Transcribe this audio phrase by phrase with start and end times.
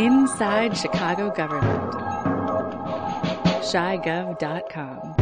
[0.00, 1.92] Inside Chicago Government.
[3.62, 5.14] ChiGov.com.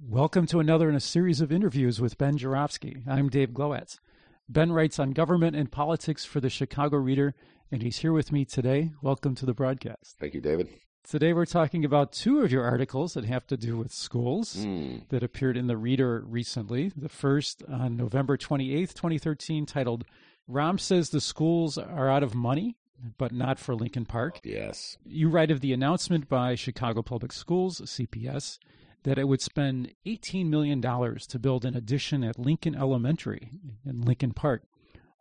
[0.00, 3.04] Welcome to another in a series of interviews with Ben Joravsky.
[3.06, 4.00] I'm Dave Glowacz.
[4.48, 7.36] Ben writes on government and politics for the Chicago Reader,
[7.70, 8.90] and he's here with me today.
[9.00, 10.16] Welcome to the broadcast.
[10.18, 10.70] Thank you, David.
[11.08, 15.08] Today we're talking about two of your articles that have to do with schools Mm.
[15.08, 16.92] that appeared in the Reader recently.
[16.96, 20.04] The first on November 28th, 2013, titled
[20.48, 22.76] Rahm Says the Schools Are Out of Money,
[23.18, 24.40] but Not for Lincoln Park.
[24.44, 24.98] Yes.
[25.04, 28.58] You write of the announcement by Chicago Public Schools, CPS,
[29.02, 33.50] that it would spend $18 million to build an addition at Lincoln Elementary
[33.86, 34.64] in Lincoln Park,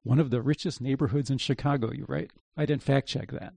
[0.10, 2.32] one of the richest neighborhoods in Chicago, you write.
[2.58, 3.54] I didn't fact check that.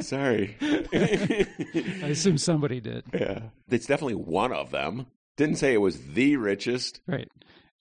[0.04, 0.54] Sorry.
[2.02, 3.04] I assume somebody did.
[3.14, 3.44] yeah.
[3.70, 5.06] It's definitely one of them.
[5.38, 7.00] Didn't say it was the richest.
[7.06, 7.30] Right.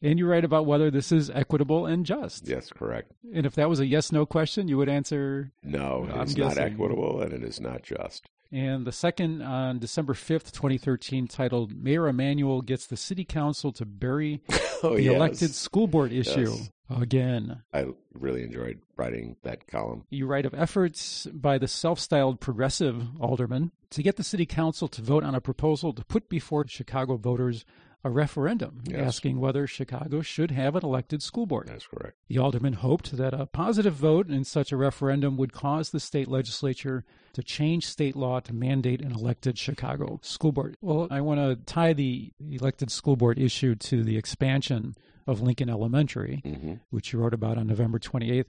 [0.02, 2.48] And you write about whether this is equitable and just.
[2.48, 3.12] Yes, correct.
[3.34, 5.52] And if that was a yes no question, you would answer.
[5.64, 6.64] No, I'm it's not guessing.
[6.74, 8.30] equitable and it is not just.
[8.50, 13.86] And the second on December 5th, 2013, titled Mayor Emanuel Gets the City Council to
[13.86, 14.42] Bury
[14.84, 15.16] Oh, the yes.
[15.16, 16.52] Elected School Board Issue.
[16.52, 16.70] Yes.
[16.90, 17.64] Again.
[17.74, 20.06] I really enjoyed writing that column.
[20.10, 24.88] You write of efforts by the self styled progressive alderman to get the city council
[24.90, 27.66] to vote on a proposal to put before Chicago voters
[28.04, 29.00] a referendum Yes.
[29.02, 31.68] asking whether Chicago should have an elected school board.
[31.68, 32.16] That's correct.
[32.28, 36.28] The alderman hoped that a positive vote in such a referendum would cause the state
[36.28, 40.78] legislature to change state law to mandate an elected Chicago school board.
[40.80, 44.96] Well, I want to tie the elected school board issue to the expansion
[45.28, 48.46] of Lincoln Elementary, hmm which you wrote about on November 28th.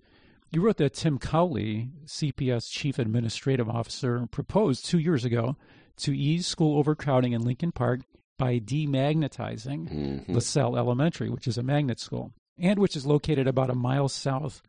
[0.50, 5.56] You wrote that Tim Cawley, CPS Chief Administrative Officer, proposed two years ago
[5.98, 8.00] to ease school overcrowding in Lincoln Park
[8.38, 13.70] by demagnetizing hmm LaSalle Elementary, which is a magnet school, and which is located about
[13.70, 14.62] a mile south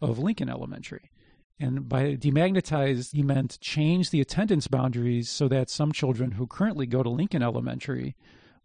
[0.00, 1.10] of Lincoln Elementary.
[1.60, 6.86] And by demagnetized, he meant change the attendance boundaries so that some children who currently
[6.86, 8.14] go to Lincoln Elementary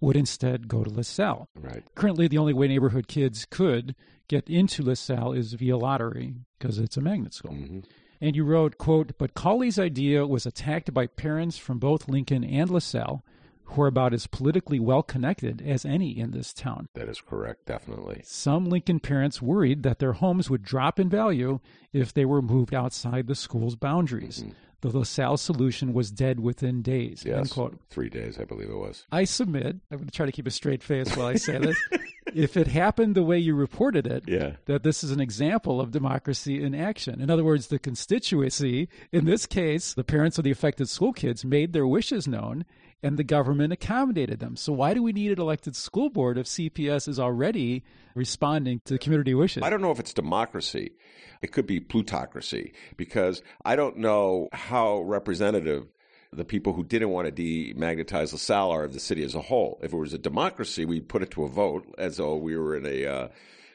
[0.04, 1.48] would instead go to LaSalle.
[1.56, 1.84] Right.
[1.96, 3.96] Currently, the only way neighborhood kids could
[4.28, 7.54] get into LaSalle is via lottery because it's a magnet school.
[7.54, 7.80] hmm
[8.22, 12.70] And you wrote, quote, but Cawley's idea was attacked by parents from both Lincoln and
[12.70, 13.24] LaSalle
[13.66, 16.90] who are about as politically well connected as any in this town.
[16.94, 18.22] That is correct, definitely.
[18.26, 21.60] Some Lincoln parents worried that their homes would drop in value
[21.92, 24.44] if they were moved outside the school's boundaries.
[24.84, 27.24] The LaSalle solution was dead within days.
[27.26, 27.54] Yes.
[27.54, 27.80] quote.
[27.90, 29.06] Three days, I believe it was.
[29.14, 31.78] I submit, I'm going to try to keep a straight face while I say this.
[32.36, 34.54] if it happened the way you reported it, Yeah.
[34.66, 37.22] that this is an example of democracy in action.
[37.22, 41.44] In other words, the constituency, in this case, the parents of the affected school kids,
[41.46, 42.66] made their wishes known
[43.02, 44.56] and the government accommodated them.
[44.56, 47.84] So, why do we need an elected school board if CPS is already
[48.16, 49.62] responding to the community wishes?
[49.64, 50.92] I don't know if it's democracy.
[51.42, 55.88] It could be plutocracy because I don't know how representative
[56.38, 59.80] the people who didn't want to demagnetize LaSalle are of the city as a whole.
[59.82, 62.76] If it was a democracy, we'd put it to a vote as though we were
[62.76, 63.28] in a, uh,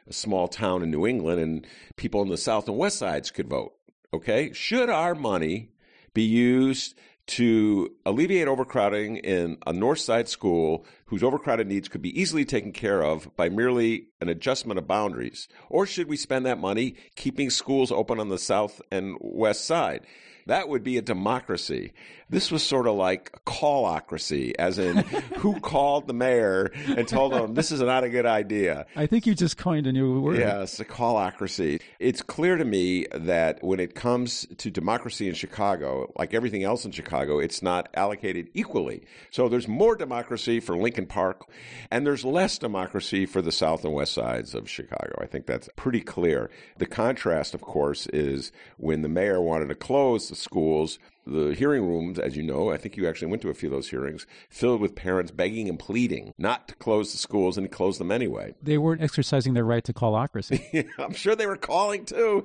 [0.06, 1.66] a small town in New England and
[1.96, 3.74] people in the south and west sides could vote.
[4.12, 4.52] Okay?
[4.52, 5.70] Should our money
[6.14, 6.94] be used
[7.28, 12.72] to alleviate overcrowding in a north side school whose overcrowded needs could be easily taken
[12.72, 15.46] care of by merely an adjustment of boundaries?
[15.68, 20.06] Or should we spend that money keeping schools open on the south and west side?
[20.46, 21.92] That would be a democracy.
[22.30, 24.96] This was sort of like a callocracy, as in
[25.38, 28.86] who called the mayor and told them this is not a good idea.
[28.94, 30.38] I think you just coined a new word.
[30.38, 31.80] Yes, a callocracy.
[31.98, 36.84] It's clear to me that when it comes to democracy in Chicago, like everything else
[36.84, 39.04] in Chicago, it's not allocated equally.
[39.30, 41.46] So there's more democracy for Lincoln Park,
[41.90, 45.18] and there's less democracy for the south and west sides of Chicago.
[45.20, 46.50] I think that's pretty clear.
[46.76, 50.98] The contrast, of course, is when the mayor wanted to close the schools.
[51.30, 53.74] The hearing rooms, as you know, I think you actually went to a few of
[53.74, 57.68] those hearings, filled with parents begging and pleading not to close the schools and he
[57.68, 58.54] closed them anyway.
[58.62, 60.88] They weren't exercising their right to callocracy.
[60.98, 62.44] I'm sure they were calling too.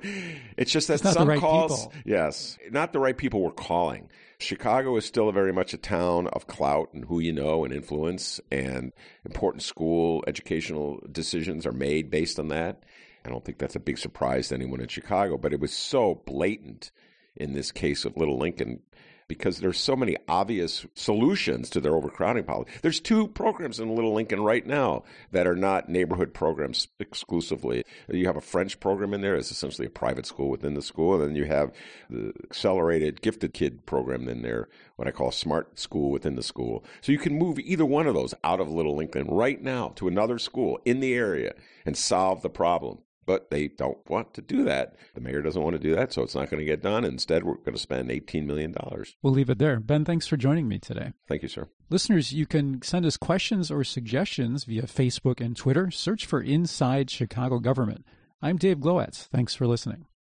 [0.58, 1.98] It's just that It's some right calls, people.
[2.04, 4.10] yes, not the right people were calling.
[4.38, 8.40] Chicago is still very much a town of clout and who you know and influence,
[8.52, 8.92] and
[9.24, 12.82] important school educational decisions are made based on that.
[13.24, 16.20] I don't think that's a big surprise to anyone in Chicago, but it was so
[16.26, 16.90] blatant
[17.36, 18.80] in this case of Little Lincoln
[19.28, 22.70] because there's so many obvious solutions to their overcrowding policy.
[22.82, 27.84] There's two programs in Little Lincoln right now that are not neighborhood programs exclusively.
[28.08, 31.14] You have a French program in there, it's essentially a private school within the school,
[31.14, 31.72] and then you have
[32.10, 36.84] the accelerated gifted kid program in there, what I call smart school within the school.
[37.00, 40.08] So you can move either one of those out of Little Lincoln right now to
[40.08, 41.54] another school in the area
[41.86, 42.98] and solve the problem.
[43.26, 44.96] But they don't want to do that.
[45.14, 47.04] The mayor doesn't want to do that, so it's not going to get done.
[47.04, 48.74] Instead, we're going to spend $18 million.
[49.22, 49.80] We'll leave it there.
[49.80, 51.12] Ben, thanks for joining me today.
[51.28, 51.68] Thank you, sir.
[51.90, 55.90] Listeners, you can send us questions or suggestions via Facebook and Twitter.
[55.90, 58.04] Search for Inside Chicago Government.
[58.42, 59.28] I'm Dave Glowacz.
[59.28, 60.06] Thanks for listening.